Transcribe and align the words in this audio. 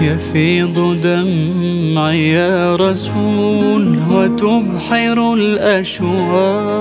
يفيض 0.00 0.96
دمعي 1.02 2.28
يا 2.28 2.76
رسول 2.76 3.98
وتبحر 4.10 5.34
الأشواق. 5.34 6.80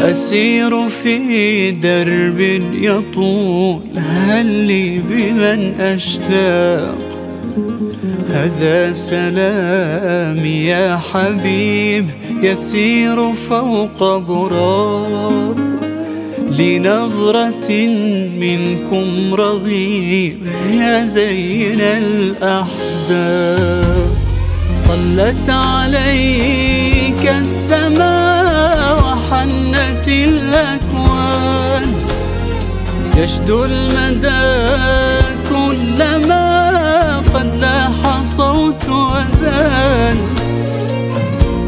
أسير 0.00 0.88
في 0.88 1.70
درب 1.70 2.40
يطول 2.72 3.80
هل 3.96 4.46
لي 4.46 4.98
بمن 4.98 5.80
أشتاق؟ 5.80 6.98
هذا 8.30 8.92
سلامي 8.92 10.64
يا 10.64 10.96
حبيب 10.96 12.06
يسير 12.42 13.32
فوق 13.32 14.16
براق. 14.16 15.67
لنظرة 16.58 17.70
منكم 18.44 19.34
رغيب 19.34 20.46
يا 20.72 21.04
زين 21.04 21.80
الأحباب. 21.80 23.28
صلت 24.88 25.48
عليك 25.50 27.24
السماء 27.40 28.78
وحنت 29.04 30.06
الأكوان. 30.08 31.86
يشدو 33.16 33.64
المدى 33.64 34.46
كلما 35.50 36.46
قد 37.34 37.50
لاح 37.60 38.22
صوت 38.36 38.84
أذان 38.88 40.18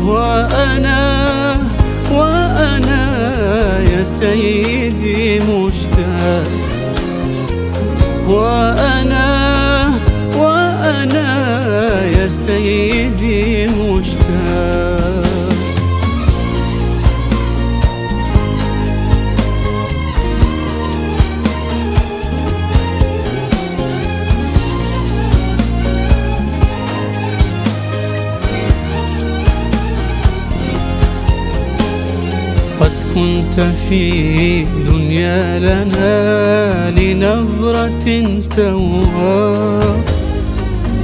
وأنا 0.04 0.99
سيدي 4.20 5.40
مشتاق. 5.40 6.48
وأنا 8.28 9.28
وأنا 10.36 11.28
يا 12.04 12.28
سيدي 12.28 12.99
كنت 33.20 33.60
في 33.88 34.64
دنيا 34.64 35.58
لنا 35.58 36.90
لنظرة 36.90 38.04
تواب 38.56 40.00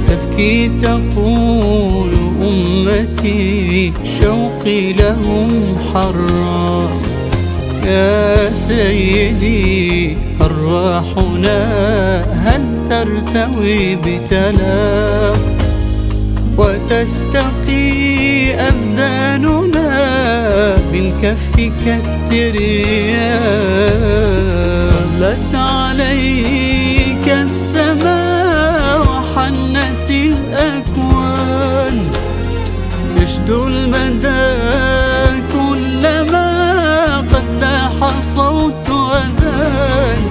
تبكي 0.07 0.69
تقول 0.81 2.11
أمتي 2.41 3.93
شوقي 4.21 4.93
لهم 4.93 5.75
حرا. 5.93 6.83
يا 7.85 8.51
سيدي 8.51 10.17
أرواحنا 10.41 11.61
هل 12.45 12.63
ترتوي 12.89 13.95
بتلاق 13.95 15.39
وتستقي 16.57 17.87
أبداننا 18.53 19.86
كفك 21.21 21.83
الترياق 21.87 23.47
صلت 25.19 25.55
عليك 25.55 27.27
السماء 27.27 28.99
وحنت 28.99 30.09
الأكوان. 30.11 31.97
يشدو 33.21 33.67
المدى 33.67 34.45
كلما 35.53 36.49
قد 37.17 37.47
لاح 37.61 37.97
صوت 38.35 38.89
أذان. 38.89 40.21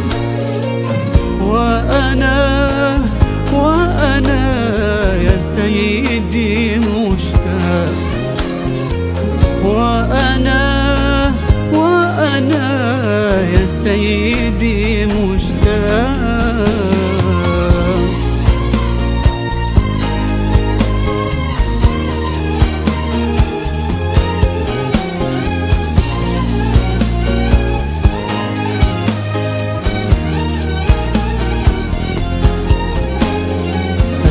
سيدي 13.87 15.07
مشتاق 15.07 16.67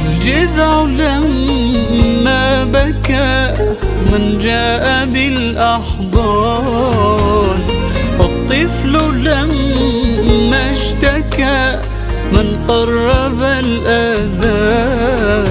الجذع 0.06 0.82
لما 0.84 2.64
بكى 2.64 3.54
من 4.12 4.40
جاء 4.40 5.06
بالأحضان 5.06 6.16
قرب 12.68 13.44
الأذان 13.44 15.46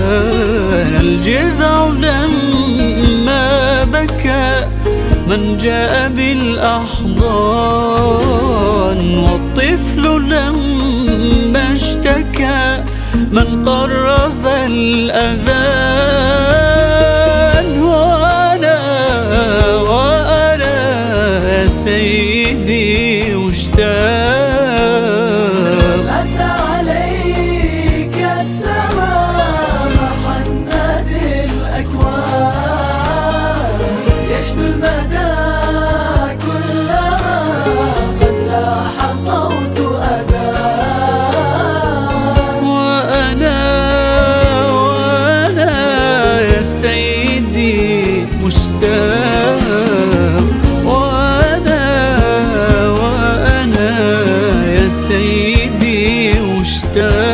الجذع 1.00 1.86
لما 1.86 3.84
بكى 3.84 4.66
من 5.28 5.58
جاء 5.58 6.08
بالأحضان 6.08 7.18
والطفل 9.18 10.02
لما 10.02 11.72
اشتكى 11.72 12.82
من 13.30 13.64
قرب 13.66 14.46
الأذان 14.46 15.42
وأنا 17.82 18.78
وأنا 19.76 21.66
سيدي 21.84 22.73
done. 56.94 57.33